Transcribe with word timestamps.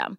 system. 0.00 0.18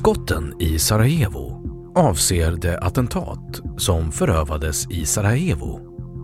Skotten 0.00 0.54
i 0.60 0.78
Sarajevo 0.78 1.62
avser 1.94 2.52
det 2.52 2.78
attentat 2.78 3.60
som 3.76 4.12
förövades 4.12 4.90
i 4.90 5.06
Sarajevo 5.06 5.80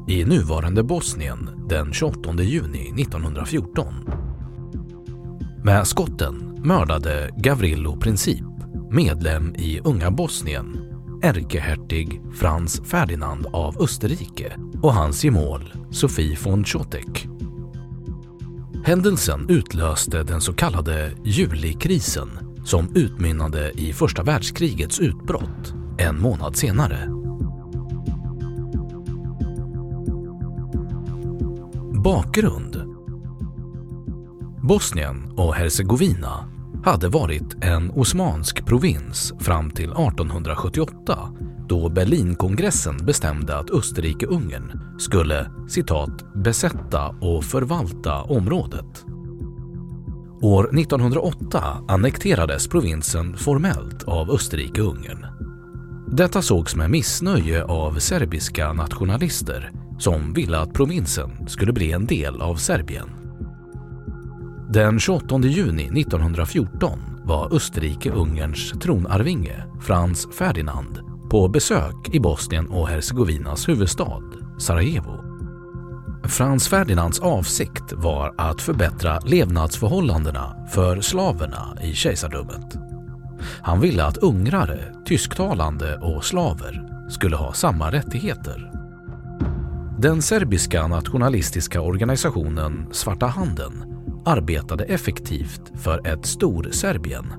i 0.09 0.25
nuvarande 0.25 0.83
Bosnien 0.83 1.67
den 1.69 1.93
28 1.93 2.43
juni 2.43 3.03
1914. 3.03 3.95
Med 5.65 5.87
skotten 5.87 6.61
mördade 6.65 7.31
Gavrilo 7.37 7.97
Princip, 7.97 8.45
medlem 8.91 9.55
i 9.55 9.81
Unga 9.85 10.11
Bosnien, 10.11 10.79
ärkehertig 11.23 12.23
Frans 12.35 12.83
Ferdinand 12.85 13.47
av 13.53 13.83
Österrike 13.83 14.57
och 14.83 14.95
hans 14.95 15.25
gemål 15.25 15.73
Sofie 15.91 16.39
von 16.45 16.65
Chotek. 16.65 17.29
Händelsen 18.85 19.47
utlöste 19.49 20.23
den 20.23 20.41
så 20.41 20.53
kallade 20.53 21.13
julikrisen 21.25 22.46
som 22.67 22.89
utmynnade 22.95 23.71
i 23.71 23.93
första 23.93 24.23
världskrigets 24.23 25.01
utbrott 25.01 25.75
en 25.99 26.21
månad 26.21 26.57
senare. 26.57 27.09
Bakgrund 32.05 32.83
Bosnien 34.63 35.33
och 35.37 35.55
Hercegovina 35.55 36.49
hade 36.85 37.09
varit 37.09 37.65
en 37.65 37.91
osmansk 37.91 38.67
provins 38.67 39.33
fram 39.41 39.71
till 39.71 39.91
1878 39.91 41.19
då 41.69 41.89
Berlinkongressen 41.89 42.97
bestämde 42.97 43.59
att 43.59 43.71
Österrike-Ungern 43.71 44.99
skulle 44.99 45.51
citat 45.69 46.35
”besätta 46.35 47.09
och 47.09 47.45
förvalta 47.45 48.23
området”. 48.23 49.16
År 50.47 50.79
1908 50.79 51.65
annekterades 51.89 52.69
provinsen 52.69 53.37
formellt 53.37 54.03
av 54.03 54.31
Österrike-Ungern. 54.31 55.27
Detta 56.17 56.43
sågs 56.43 56.77
med 56.77 56.91
missnöje 56.91 57.65
av 57.65 57.99
serbiska 57.99 58.73
nationalister 58.73 59.73
som 59.99 60.33
ville 60.33 60.59
att 60.59 60.73
provinsen 60.73 61.49
skulle 61.49 61.73
bli 61.73 61.93
en 61.93 62.07
del 62.07 62.43
av 62.43 62.57
Serbien. 62.57 63.09
Den 64.71 65.01
28 65.01 65.39
juni 65.39 66.01
1914 66.01 66.99
var 67.25 67.55
Österrike-Ungerns 67.55 68.81
tronarvinge 68.81 69.65
Franz 69.83 70.29
Ferdinand 70.39 71.01
på 71.31 71.49
besök 71.49 72.15
i 72.15 72.21
Bosnien 72.21 72.67
och 72.67 72.89
Hercegovinas 72.89 73.69
huvudstad 73.69 74.23
Sarajevo. 74.59 75.26
Frans 76.29 76.69
Ferdinands 76.69 77.19
avsikt 77.19 77.93
var 77.93 78.35
att 78.39 78.63
förbättra 78.63 79.21
levnadsförhållandena 79.21 80.57
för 80.71 81.01
slaverna 81.01 81.77
i 81.83 81.93
kejsardömet. 81.93 82.77
Han 83.63 83.81
ville 83.81 84.05
att 84.05 84.17
ungrare, 84.17 84.95
tysktalande 85.07 85.97
och 85.97 86.25
slaver 86.25 86.83
skulle 87.11 87.37
ha 87.37 87.53
samma 87.53 87.93
rättigheter. 87.93 88.71
Den 89.99 90.23
serbiska 90.23 90.87
nationalistiska 90.87 91.81
organisationen 91.81 92.87
Svarta 92.93 93.27
handen 93.27 93.85
arbetade 94.25 94.85
effektivt 94.85 95.73
för 95.75 96.07
ett 96.07 96.27
Storserbien. 96.27 97.33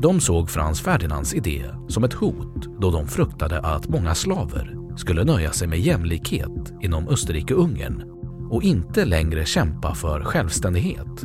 De 0.00 0.20
såg 0.20 0.50
Frans 0.50 0.80
Ferdinands 0.80 1.34
idé 1.34 1.64
som 1.88 2.04
ett 2.04 2.14
hot 2.14 2.80
då 2.80 2.90
de 2.90 3.06
fruktade 3.08 3.60
att 3.60 3.88
många 3.88 4.14
slaver 4.14 4.87
skulle 4.98 5.24
nöja 5.24 5.52
sig 5.52 5.68
med 5.68 5.80
jämlikhet 5.80 6.72
inom 6.80 7.08
Österrike-Ungern 7.08 8.02
och 8.50 8.62
inte 8.62 9.04
längre 9.04 9.44
kämpa 9.44 9.94
för 9.94 10.20
självständighet. 10.24 11.24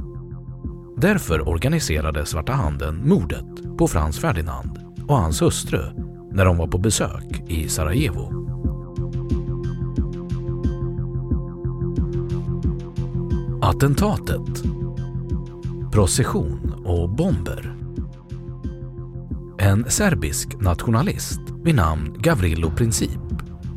Därför 0.97 1.49
organiserade 1.49 2.25
Svarta 2.25 2.53
handen 2.53 3.09
mordet 3.09 3.77
på 3.77 3.87
Frans 3.87 4.19
Ferdinand 4.19 4.79
och 5.07 5.17
hans 5.17 5.41
hustru 5.41 5.83
när 6.31 6.45
de 6.45 6.57
var 6.57 6.67
på 6.67 6.77
besök 6.77 7.43
i 7.47 7.69
Sarajevo. 7.69 8.43
Attentatet 13.61 14.63
Procession 15.91 16.83
och 16.85 17.09
bomber 17.09 17.75
En 19.57 19.91
serbisk 19.91 20.61
nationalist 20.61 21.39
vid 21.63 21.75
namn 21.75 22.15
Gavrilo 22.19 22.71
Princip 22.71 23.32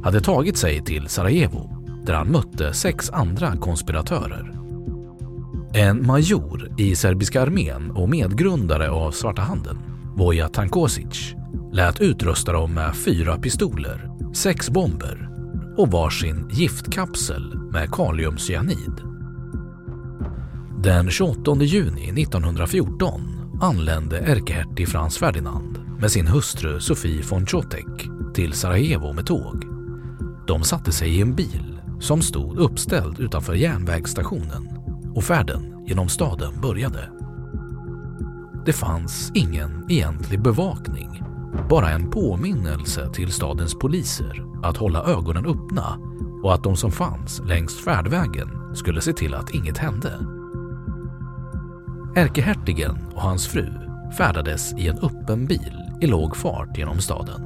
hade 0.06 0.20
tagit 0.20 0.56
sig 0.56 0.84
till 0.84 1.08
Sarajevo 1.08 1.70
där 2.04 2.14
han 2.14 2.28
mötte 2.28 2.72
sex 2.72 3.10
andra 3.10 3.56
konspiratörer. 3.56 4.52
En 5.74 6.06
major 6.06 6.74
i 6.78 6.96
serbiska 6.96 7.42
armén 7.42 7.90
och 7.90 8.08
medgrundare 8.08 8.90
av 8.90 9.10
Svarta 9.10 9.42
handen, 9.42 9.78
Voja 10.16 10.48
Tankosic, 10.48 11.34
lät 11.72 12.00
utrusta 12.00 12.52
dem 12.52 12.74
med 12.74 12.96
fyra 12.96 13.38
pistoler, 13.38 14.10
sex 14.34 14.70
bomber 14.70 15.28
och 15.76 15.90
varsin 15.90 16.48
giftkapsel 16.52 17.58
med 17.72 17.90
kaliumcyanid. 17.90 19.00
Den 20.82 21.10
28 21.10 21.54
juni 21.54 22.22
1914 22.22 23.20
anlände 23.62 24.18
ärkehertig 24.18 24.88
Frans 24.88 25.18
Ferdinand 25.18 25.78
med 26.00 26.12
sin 26.12 26.26
hustru 26.26 26.80
Sofie 26.80 27.22
von 27.30 27.46
Chotek 27.46 28.08
till 28.34 28.52
Sarajevo 28.52 29.12
med 29.12 29.26
tåg. 29.26 29.75
De 30.46 30.62
satte 30.62 30.92
sig 30.92 31.16
i 31.16 31.20
en 31.20 31.34
bil 31.34 31.80
som 32.00 32.22
stod 32.22 32.58
uppställd 32.58 33.20
utanför 33.20 33.54
järnvägsstationen 33.54 34.68
och 35.14 35.24
färden 35.24 35.84
genom 35.86 36.08
staden 36.08 36.60
började. 36.60 37.10
Det 38.66 38.72
fanns 38.72 39.32
ingen 39.34 39.90
egentlig 39.90 40.42
bevakning, 40.42 41.22
bara 41.70 41.90
en 41.90 42.10
påminnelse 42.10 43.12
till 43.12 43.32
stadens 43.32 43.78
poliser 43.78 44.44
att 44.62 44.76
hålla 44.76 45.04
ögonen 45.04 45.46
öppna 45.46 45.98
och 46.42 46.54
att 46.54 46.64
de 46.64 46.76
som 46.76 46.92
fanns 46.92 47.42
längs 47.46 47.84
färdvägen 47.84 48.76
skulle 48.76 49.00
se 49.00 49.12
till 49.12 49.34
att 49.34 49.50
inget 49.50 49.78
hände. 49.78 50.26
Ärkehertigen 52.16 52.96
och 53.14 53.22
hans 53.22 53.46
fru 53.46 53.72
färdades 54.16 54.72
i 54.72 54.88
en 54.88 54.98
öppen 54.98 55.46
bil 55.46 55.74
i 56.00 56.06
låg 56.06 56.36
fart 56.36 56.78
genom 56.78 57.00
staden. 57.00 57.40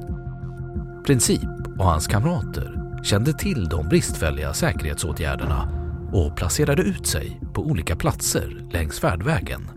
Princip 1.05 1.49
och 1.77 1.85
hans 1.85 2.07
kamrater 2.07 2.80
kände 3.03 3.33
till 3.33 3.69
de 3.69 3.87
bristfälliga 3.89 4.53
säkerhetsåtgärderna 4.53 5.69
och 6.11 6.37
placerade 6.37 6.81
ut 6.81 7.07
sig 7.07 7.41
på 7.53 7.61
olika 7.61 7.95
platser 7.95 8.67
längs 8.71 8.99
färdvägen. 8.99 9.69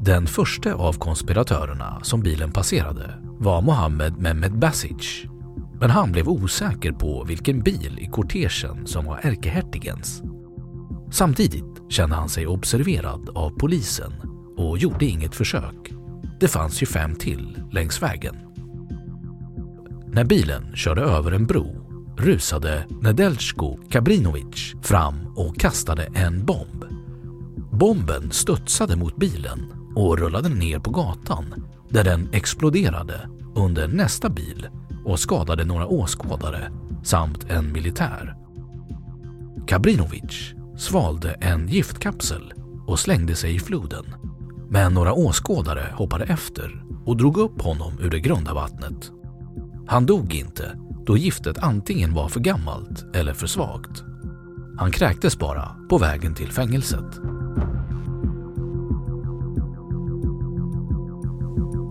Den 0.00 0.26
första 0.26 0.74
av 0.74 0.92
konspiratörerna 0.92 2.00
som 2.02 2.22
bilen 2.22 2.52
passerade 2.52 3.14
var 3.22 3.62
Mohammed 3.62 4.18
Mehmed 4.18 4.58
Basic. 4.58 5.24
Men 5.80 5.90
han 5.90 6.12
blev 6.12 6.28
osäker 6.28 6.92
på 6.92 7.24
vilken 7.24 7.62
bil 7.62 7.98
i 8.00 8.06
kortegen 8.06 8.86
som 8.86 9.04
var 9.04 9.20
ärkehertigens. 9.22 10.22
Samtidigt 11.10 11.92
kände 11.92 12.16
han 12.16 12.28
sig 12.28 12.46
observerad 12.46 13.28
av 13.28 13.50
polisen 13.50 14.12
och 14.56 14.78
gjorde 14.78 15.04
inget 15.04 15.34
försök. 15.34 15.92
Det 16.40 16.48
fanns 16.48 16.82
ju 16.82 16.86
fem 16.86 17.14
till 17.14 17.62
längs 17.72 18.02
vägen. 18.02 18.45
När 20.16 20.24
bilen 20.24 20.76
körde 20.76 21.00
över 21.00 21.32
en 21.32 21.46
bro 21.46 21.66
rusade 22.18 22.86
Nedeljko 23.00 23.78
Kabrinovic 23.90 24.74
fram 24.82 25.14
och 25.36 25.60
kastade 25.60 26.04
en 26.14 26.44
bomb. 26.44 26.84
Bomben 27.72 28.30
studsade 28.30 28.96
mot 28.96 29.16
bilen 29.16 29.72
och 29.94 30.18
rullade 30.18 30.48
ner 30.48 30.78
på 30.78 30.90
gatan 30.90 31.54
där 31.88 32.04
den 32.04 32.28
exploderade 32.32 33.28
under 33.54 33.88
nästa 33.88 34.28
bil 34.28 34.68
och 35.04 35.20
skadade 35.20 35.64
några 35.64 35.86
åskådare 35.86 36.72
samt 37.02 37.50
en 37.50 37.72
militär. 37.72 38.36
Kabrinovic 39.66 40.54
svalde 40.78 41.30
en 41.30 41.68
giftkapsel 41.68 42.52
och 42.86 42.98
slängde 42.98 43.34
sig 43.34 43.54
i 43.54 43.58
floden. 43.58 44.04
Men 44.70 44.94
några 44.94 45.12
åskådare 45.12 45.92
hoppade 45.94 46.24
efter 46.24 46.84
och 47.04 47.16
drog 47.16 47.36
upp 47.36 47.62
honom 47.62 47.92
ur 48.00 48.10
det 48.10 48.20
grunda 48.20 48.54
vattnet. 48.54 49.12
Han 49.86 50.06
dog 50.06 50.34
inte 50.34 50.78
då 51.06 51.16
giftet 51.16 51.58
antingen 51.58 52.14
var 52.14 52.28
för 52.28 52.40
gammalt 52.40 53.16
eller 53.16 53.32
för 53.32 53.46
svagt. 53.46 54.04
Han 54.78 54.90
kräktes 54.90 55.38
bara 55.38 55.76
på 55.88 55.98
vägen 55.98 56.34
till 56.34 56.52
fängelset. 56.52 57.20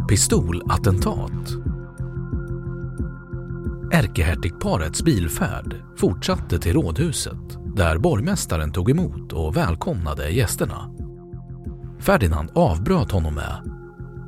Pistolattentat 0.09 1.31
Ärkehertigparets 3.91 5.03
bilfärd 5.03 5.75
fortsatte 5.97 6.59
till 6.59 6.73
rådhuset 6.73 7.75
där 7.75 7.97
borgmästaren 7.97 8.71
tog 8.71 8.89
emot 8.89 9.33
och 9.33 9.57
välkomnade 9.57 10.29
gästerna. 10.29 10.91
Ferdinand 11.99 12.51
avbröt 12.55 13.11
honom 13.11 13.35
med 13.35 13.71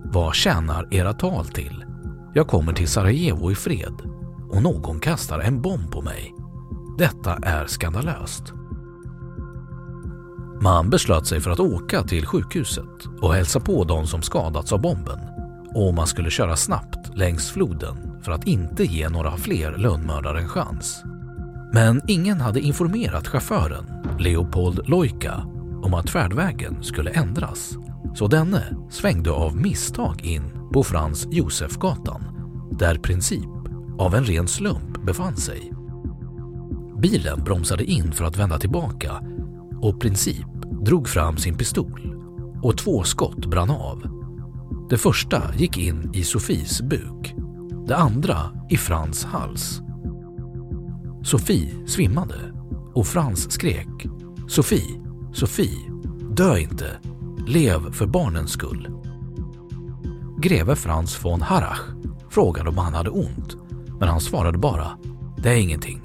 Vad 0.04 0.36
tjänar 0.36 0.88
era 0.92 1.14
tal 1.14 1.46
till? 1.46 1.87
Jag 2.34 2.48
kommer 2.48 2.74
till 2.74 2.88
Sarajevo 2.88 3.52
i 3.52 3.56
fred 3.56 4.02
och 4.50 4.64
någon 4.64 5.00
kastar 5.00 5.40
en 5.40 5.62
bomb 5.62 5.92
på 5.92 6.02
mig. 6.02 6.34
Detta 6.98 7.36
är 7.36 7.68
skandalöst. 7.68 8.54
Man 10.62 10.90
beslöt 10.90 11.28
sig 11.28 11.42
för 11.42 11.52
att 11.52 11.60
åka 11.60 12.04
till 12.04 12.26
sjukhuset 12.26 13.06
och 13.22 13.34
hälsa 13.34 13.60
på 13.60 13.84
de 13.84 14.08
som 14.08 14.22
skadats 14.22 14.74
av 14.74 14.82
bomben 14.82 15.20
och 15.76 15.94
man 15.94 16.08
skulle 16.08 16.30
köra 16.30 16.56
snabbt 16.56 17.18
längs 17.18 17.52
floden 17.52 18.22
för 18.24 18.32
att 18.32 18.48
inte 18.48 18.84
ge 18.84 19.10
några 19.10 19.38
fler 19.38 19.78
lönnmördare 19.78 20.40
en 20.40 20.48
chans. 20.48 21.04
Men 21.74 22.02
ingen 22.08 22.42
hade 22.42 22.60
informerat 22.60 23.28
chauffören, 23.28 23.86
Leopold 24.20 24.90
Lojka, 24.90 25.44
om 25.84 25.94
att 25.94 26.10
färdvägen 26.10 26.84
skulle 26.84 27.12
ändras. 27.12 27.78
Så 28.16 28.28
denne 28.28 28.64
svängde 28.90 29.32
av 29.32 29.56
misstag 29.58 30.26
in 30.26 30.57
på 30.74 30.84
Frans 30.84 31.28
Josefgatan, 31.32 32.24
där 32.72 32.96
Princip 32.98 33.50
av 34.00 34.16
en 34.16 34.24
ren 34.24 34.48
slump 34.48 35.06
befann 35.06 35.38
sig. 35.38 35.72
Bilen 37.02 37.44
bromsade 37.44 37.84
in 37.84 38.12
för 38.12 38.26
att 38.26 38.38
vända 38.38 38.58
tillbaka 38.58 39.24
och 39.82 40.02
Princip 40.02 40.48
drog 40.86 41.08
fram 41.08 41.38
sin 41.38 41.58
pistol 41.58 42.16
och 42.64 42.78
två 42.78 43.04
skott 43.04 43.46
brann 43.46 43.70
av. 43.70 44.02
Det 44.90 44.98
första 44.98 45.56
gick 45.56 45.78
in 45.78 46.12
i 46.14 46.24
Sofis 46.24 46.82
buk, 46.82 47.36
det 47.88 47.96
andra 47.96 48.38
i 48.70 48.78
Frans 48.78 49.26
hals. 49.26 49.82
Sofie 51.24 51.88
svimmade 51.88 52.54
och 52.94 53.08
Frans 53.08 53.52
skrek 53.52 54.08
Sofie, 54.48 55.02
Sofie, 55.34 55.92
dö 56.36 56.58
inte, 56.58 56.98
lev 57.48 57.92
för 57.92 58.08
barnens 58.08 58.52
skull. 58.52 58.88
Greve 60.40 60.76
Frans 60.76 61.26
von 61.26 61.42
Harrach 61.42 61.82
frågade 62.30 62.70
om 62.70 62.78
han 62.78 62.94
hade 62.94 63.10
ont, 63.10 63.56
men 64.00 64.10
han 64.10 64.22
svarade 64.22 64.58
bara 64.58 64.98
det 65.38 65.50
är 65.50 65.56
ingenting. 65.56 66.02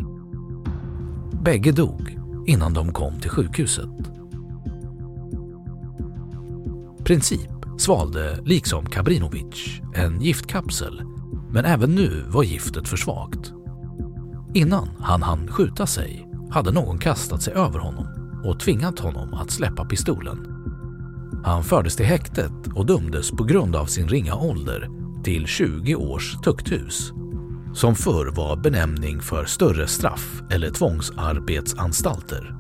Bägge 1.43 1.73
dog 1.73 2.19
innan 2.47 2.75
de 2.75 2.93
kom 2.93 3.21
till 3.21 3.31
sjukhuset. 3.31 3.91
Princip 7.05 7.51
svalde, 7.79 8.39
liksom 8.45 8.87
Kabrinovic, 8.87 9.81
en 9.95 10.21
giftkapsel, 10.21 11.03
men 11.51 11.65
även 11.65 11.95
nu 11.95 12.25
var 12.29 12.43
giftet 12.43 12.89
för 12.89 12.97
svagt. 12.97 13.53
Innan 14.55 14.89
han 14.99 15.23
hann 15.23 15.49
skjuta 15.49 15.87
sig 15.87 16.29
hade 16.51 16.73
någon 16.73 16.99
kastat 16.99 17.43
sig 17.43 17.55
över 17.55 17.79
honom 17.79 18.07
och 18.45 18.61
tvingat 18.61 18.99
honom 18.99 19.35
att 19.35 19.51
släppa 19.51 19.85
pistolen. 19.85 20.62
Han 21.45 21.65
fördes 21.65 21.97
till 21.97 22.07
häktet 22.07 22.53
och 22.75 22.87
dömdes 22.87 23.31
på 23.31 23.45
grund 23.45 23.77
av 23.77 23.87
sin 23.87 24.09
ringa 24.09 24.35
ålder 24.35 24.89
till 25.25 25.47
20 25.47 25.95
års 25.95 26.37
tukthus, 26.45 27.13
som 27.75 27.95
förr 27.95 28.33
var 28.37 28.57
benämning 28.57 29.21
för 29.21 29.45
större 29.45 29.87
straff 29.87 30.43
eller 30.51 30.71
tvångsarbetsanstalter. 30.71 32.55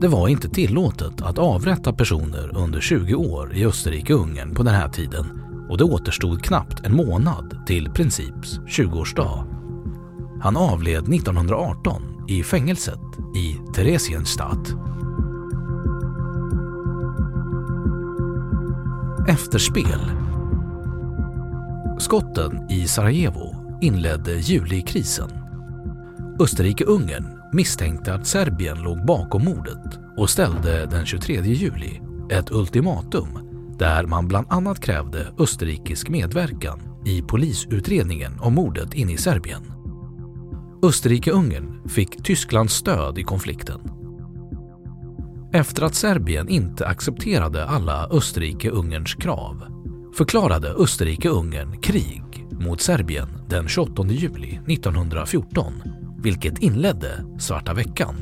Det 0.00 0.08
var 0.08 0.28
inte 0.28 0.48
tillåtet 0.48 1.22
att 1.22 1.38
avrätta 1.38 1.92
personer 1.92 2.56
under 2.56 2.80
20 2.80 3.14
år 3.14 3.54
i 3.54 3.66
Österrike-Ungern 3.66 4.54
på 4.54 4.62
den 4.62 4.74
här 4.74 4.88
tiden 4.88 5.26
och 5.68 5.78
det 5.78 5.84
återstod 5.84 6.42
knappt 6.42 6.86
en 6.86 6.96
månad 6.96 7.66
till 7.66 7.90
Princips 7.90 8.58
20-årsdag. 8.58 9.44
Han 10.42 10.56
avled 10.56 11.14
1918 11.14 12.02
i 12.28 12.42
fängelset 12.42 13.00
i 13.36 13.74
Theresienstadt. 13.74 14.87
Efterspel 19.28 20.00
Skotten 21.98 22.70
i 22.70 22.88
Sarajevo 22.88 23.56
inledde 23.80 24.32
julikrisen. 24.32 25.30
Österrike-Ungern 26.40 27.26
misstänkte 27.52 28.14
att 28.14 28.26
Serbien 28.26 28.82
låg 28.82 29.06
bakom 29.06 29.44
mordet 29.44 29.98
och 30.16 30.30
ställde 30.30 30.86
den 30.86 31.06
23 31.06 31.40
juli 31.40 32.00
ett 32.30 32.50
ultimatum 32.50 33.28
där 33.78 34.06
man 34.06 34.28
bland 34.28 34.46
annat 34.50 34.80
krävde 34.80 35.32
österrikisk 35.38 36.08
medverkan 36.08 36.80
i 37.06 37.22
polisutredningen 37.22 38.40
om 38.40 38.54
mordet 38.54 38.94
inne 38.94 39.12
i 39.12 39.16
Serbien. 39.16 39.72
Österrike-Ungern 40.82 41.88
fick 41.88 42.22
Tysklands 42.22 42.74
stöd 42.74 43.18
i 43.18 43.22
konflikten. 43.22 43.97
Efter 45.52 45.82
att 45.82 45.94
Serbien 45.94 46.48
inte 46.48 46.86
accepterade 46.86 47.66
alla 47.66 48.08
Österrike-Ungerns 48.10 49.14
krav 49.14 49.64
förklarade 50.16 50.74
Österrike-Ungern 50.74 51.80
krig 51.80 52.46
mot 52.50 52.80
Serbien 52.80 53.28
den 53.48 53.68
28 53.68 54.06
juli 54.06 54.60
1914 54.66 55.72
vilket 56.22 56.58
inledde 56.58 57.24
Svarta 57.38 57.74
veckan. 57.74 58.14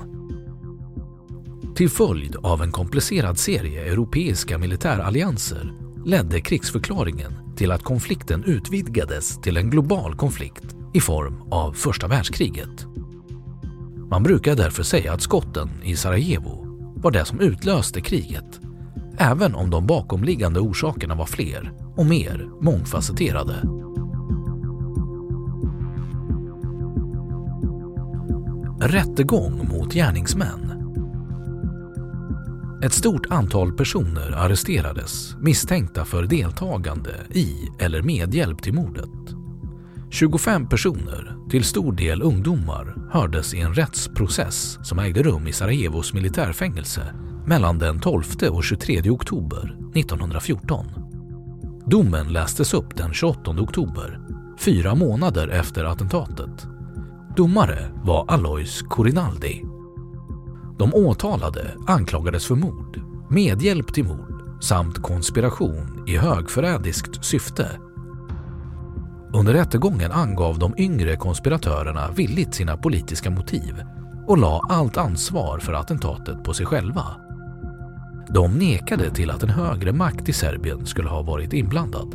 Till 1.76 1.90
följd 1.90 2.37
av 2.37 2.62
en 2.62 2.73
komplicerad 2.73 3.38
serie 3.38 3.92
europeiska 3.92 4.59
militärallianser 4.59 5.73
ledde 6.04 6.40
krigsförklaringen 6.40 7.33
till 7.56 7.73
att 7.73 7.83
konflikten 7.83 8.45
utvidgades 8.45 9.40
till 9.40 9.56
en 9.56 9.71
global 9.71 10.16
konflikt 10.16 10.76
i 10.95 11.00
form 11.00 11.42
av 11.50 11.73
första 11.73 12.09
världskriget. 12.09 12.87
Man 14.11 14.23
brukar 14.23 14.54
därför 14.54 14.83
säga 14.83 15.12
att 15.12 15.23
skotten 15.23 15.71
i 15.83 15.97
Sarajevo 15.97 16.65
var 16.96 17.10
det 17.10 17.24
som 17.24 17.40
utlöste 17.40 18.00
kriget, 18.00 18.60
även 19.18 19.54
om 19.54 19.70
de 19.70 19.86
bakomliggande 19.86 20.60
orsakerna 20.60 21.14
var 21.14 21.26
fler 21.26 21.72
och 21.96 22.06
mer 22.06 22.50
mångfacetterade. 22.60 23.54
Rättegång 28.80 29.68
mot 29.68 29.94
gärningsmän 29.94 30.76
ett 32.82 32.92
stort 32.92 33.26
antal 33.30 33.72
personer 33.72 34.32
arresterades 34.32 35.36
misstänkta 35.40 36.04
för 36.04 36.22
deltagande 36.22 37.10
i 37.30 37.54
eller 37.78 38.02
medhjälp 38.02 38.62
till 38.62 38.74
mordet. 38.74 39.35
25 40.10 40.68
personer, 40.68 41.36
till 41.50 41.64
stor 41.64 41.92
del 41.92 42.22
ungdomar, 42.22 42.94
hördes 43.12 43.54
i 43.54 43.60
en 43.60 43.75
rättsprocess 43.75 44.78
som 44.82 44.98
ägde 44.98 45.22
rum 45.22 45.46
i 45.46 45.52
Sarajevos 45.52 46.12
militärfängelse 46.12 47.14
mellan 47.46 47.78
den 47.78 48.00
12 48.00 48.25
och 48.50 48.64
23 48.64 49.10
oktober 49.10 49.76
1914. 49.94 50.86
Domen 51.86 52.32
lästes 52.32 52.75
upp 52.75 52.96
den 52.96 53.12
28 53.12 53.50
oktober, 53.50 54.20
fyra 54.58 54.94
månader 54.94 55.48
efter 55.48 55.84
attentatet. 55.84 56.66
Domare 57.36 57.90
var 58.04 58.25
Alois 58.28 58.82
Corinaldi 58.82 59.62
de 60.78 60.94
åtalade 60.94 61.75
anklagades 61.86 62.46
för 62.46 62.54
mord, 62.54 63.00
medhjälp 63.30 63.94
till 63.94 64.04
mord 64.04 64.62
samt 64.62 65.02
konspiration 65.02 66.04
i 66.06 66.16
högförrädiskt 66.16 67.25
syfte. 67.25 67.70
Under 69.38 69.52
rättegången 69.52 70.12
angav 70.12 70.58
de 70.58 70.74
yngre 70.78 71.16
konspiratörerna 71.16 72.10
villigt 72.10 72.54
sina 72.54 72.76
politiska 72.76 73.30
motiv 73.30 73.82
och 74.26 74.38
la 74.38 74.60
allt 74.68 74.96
ansvar 74.96 75.58
för 75.58 75.72
attentatet 75.72 76.44
på 76.44 76.54
sig 76.54 76.66
själva. 76.66 77.04
De 78.28 78.58
nekade 78.58 79.10
till 79.10 79.30
att 79.30 79.42
en 79.42 79.48
högre 79.48 79.92
makt 79.92 80.28
i 80.28 80.32
Serbien 80.32 80.86
skulle 80.86 81.08
ha 81.08 81.22
varit 81.22 81.52
inblandad. 81.52 82.14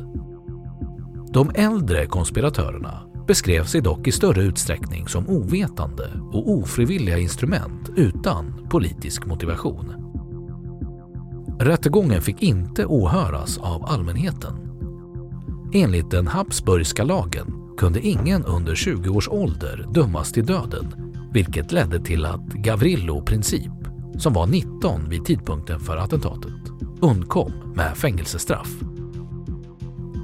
De 1.34 1.52
äldre 1.56 2.06
konspiratörerna 2.06 3.02
beskrev 3.28 3.64
sig 3.64 3.82
dock 3.82 4.08
i 4.08 4.12
större 4.12 4.44
utsträckning 4.44 5.08
som 5.08 5.30
ovetande 5.30 6.08
och 6.32 6.52
ofrivilliga 6.52 7.18
instrument 7.18 7.90
utan 7.96 8.68
politisk 8.70 9.26
motivation. 9.26 9.94
Rättegången 11.60 12.22
fick 12.22 12.42
inte 12.42 12.86
åhöras 12.86 13.58
av 13.58 13.86
allmänheten. 13.86 14.71
Enligt 15.74 16.12
den 16.12 16.28
Habsburgska 16.28 17.04
lagen 17.04 17.76
kunde 17.78 18.00
ingen 18.00 18.46
under 18.46 18.76
20 18.76 19.10
års 19.10 19.30
ålder 19.30 19.88
dömas 19.94 20.32
till 20.32 20.46
döden 20.46 20.96
vilket 21.34 21.72
ledde 21.72 22.00
till 22.00 22.26
att 22.26 22.48
Gavrilo 22.48 23.22
Princip, 23.22 23.72
som 24.18 24.34
var 24.34 24.48
19 24.48 25.10
vid 25.10 25.26
tidpunkten 25.26 25.80
för 25.80 25.98
attentatet, 25.98 26.62
undkom 27.02 27.52
med 27.76 27.98
fängelsestraff. 27.98 28.70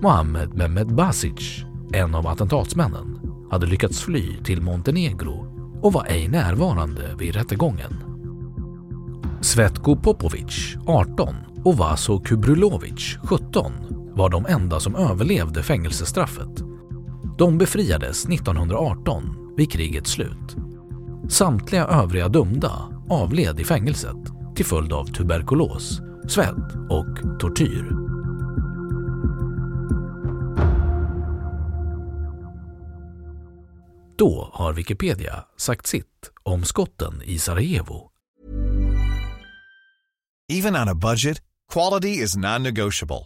Mohammed 0.01 0.53
Mehmed 0.53 0.95
Basic 0.95 1.65
en 1.93 2.15
av 2.15 2.27
attentatsmännen, 2.27 3.19
hade 3.51 3.65
lyckats 3.65 4.01
fly 4.01 4.37
till 4.43 4.61
Montenegro 4.61 5.47
och 5.81 5.93
var 5.93 6.05
ej 6.05 6.27
närvarande 6.27 7.15
vid 7.19 7.35
rättegången. 7.35 7.93
Svetko 9.41 9.95
Popovic, 9.95 10.75
18 10.87 11.35
och 11.63 11.77
Vaso 11.77 12.19
Kubrulovic, 12.19 13.17
17 13.23 13.96
var 14.17 14.29
de 14.29 14.45
enda 14.45 14.79
som 14.79 14.95
överlevde 14.95 15.63
fängelsestraffet. 15.63 16.63
De 17.37 17.57
befriades 17.57 18.25
1918 18.25 19.23
vid 19.57 19.71
krigets 19.71 20.11
slut. 20.11 20.55
Samtliga 21.29 21.85
övriga 21.85 22.27
dömda 22.27 22.71
avled 23.09 23.59
i 23.59 23.63
fängelset 23.63 24.17
till 24.55 24.65
följd 24.65 24.93
av 24.93 25.05
tuberkulos, 25.05 26.01
svält 26.27 26.73
och 26.89 27.39
tortyr. 27.39 27.91
Då 34.17 34.49
har 34.53 34.73
Wikipedia 34.73 35.43
sagt 35.57 35.87
sitt 35.87 36.31
om 36.43 36.63
skotten 36.63 37.21
i 37.23 37.39
Sarajevo. 37.39 38.11
Even 40.53 40.75
on 40.75 40.89
a 40.89 40.95
budget, 40.95 41.41
quality 41.73 42.23
is 42.23 42.37
non-negotiable. 42.37 43.25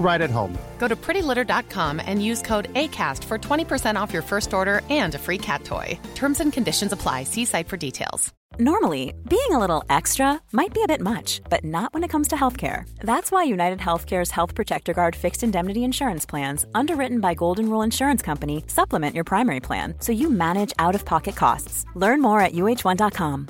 right 0.00 0.20
at 0.20 0.30
home. 0.30 0.56
Go 0.78 0.88
to 0.88 0.96
prettylitter.com 0.96 2.00
and 2.04 2.24
use 2.24 2.42
code 2.42 2.72
ACAST 2.74 3.22
for 3.24 3.38
20% 3.38 4.00
off 4.00 4.12
your 4.12 4.22
first 4.22 4.52
order 4.52 4.82
and 4.90 5.14
a 5.14 5.18
free 5.18 5.38
cat 5.38 5.62
toy. 5.64 5.98
Terms 6.14 6.40
and 6.40 6.52
conditions 6.52 6.92
apply. 6.92 7.24
See 7.24 7.44
site 7.44 7.68
for 7.68 7.76
details. 7.76 8.32
Normally, 8.58 9.14
being 9.28 9.52
a 9.52 9.58
little 9.58 9.84
extra 9.88 10.40
might 10.52 10.74
be 10.74 10.82
a 10.82 10.88
bit 10.88 11.00
much, 11.00 11.40
but 11.48 11.64
not 11.64 11.94
when 11.94 12.02
it 12.02 12.10
comes 12.10 12.28
to 12.28 12.36
healthcare. 12.36 12.82
That's 13.00 13.30
why 13.30 13.44
United 13.44 13.78
Healthcare's 13.78 14.32
Health 14.32 14.54
Protector 14.54 14.92
Guard 14.92 15.14
fixed 15.16 15.42
indemnity 15.44 15.84
insurance 15.84 16.26
plans, 16.26 16.66
underwritten 16.74 17.20
by 17.20 17.34
Golden 17.34 17.70
Rule 17.70 17.82
Insurance 17.82 18.22
Company, 18.22 18.64
supplement 18.66 19.14
your 19.14 19.24
primary 19.24 19.60
plan 19.60 19.94
so 20.00 20.12
you 20.12 20.30
manage 20.30 20.72
out 20.78 20.94
of 20.96 21.04
pocket 21.04 21.36
costs. 21.36 21.84
Learn 21.94 22.20
more 22.20 22.40
at 22.40 22.52
uh1.com. 22.52 23.48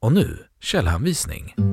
Och 0.00 0.12
nu 0.12 0.38
källhänvisning. 0.60 1.65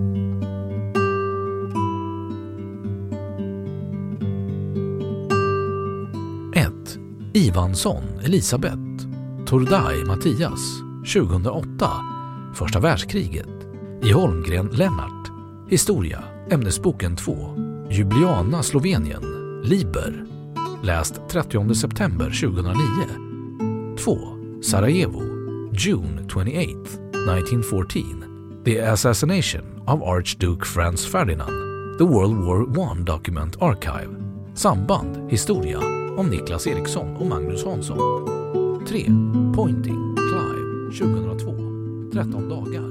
Ivansson, 7.36 8.04
Elisabeth. 8.24 9.08
Tordai, 9.46 10.04
Mattias. 10.06 10.60
2008. 11.14 11.90
Första 12.54 12.80
världskriget. 12.80 13.48
I 14.04 14.12
Holmgren, 14.12 14.68
Lennart. 14.68 15.32
Historia. 15.70 16.24
Ämnesboken 16.50 17.16
2. 17.16 17.36
Jubliana, 17.90 18.64
Slovenien. 18.64 19.24
Liber. 19.64 20.26
Läst 20.84 21.22
30 21.30 21.76
september 21.76 22.30
2009. 22.30 23.98
2. 23.98 24.18
Sarajevo. 24.64 25.22
June 25.74 26.28
28, 26.30 26.76
1914. 27.28 28.26
The 28.66 28.80
Assassination 28.82 29.64
of 29.88 30.02
Archduke 30.04 30.66
Franz 30.66 31.06
Ferdinand. 31.06 31.98
The 31.98 32.06
World 32.06 32.46
War 32.46 32.92
I 32.92 33.04
Document 33.04 33.62
Archive. 33.62 34.10
Samband, 34.54 35.32
historia 35.32 36.03
om 36.18 36.30
Niklas 36.30 36.68
Eriksson 36.68 37.16
och 37.16 37.26
Magnus 37.26 37.66
Hansson. 37.66 37.98
3. 38.88 39.06
Pointing, 39.56 40.16
Clive, 40.16 41.10
2002. 41.12 41.52
13 42.14 42.50
dagar. 42.50 42.84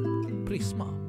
Prisma. 0.46 1.01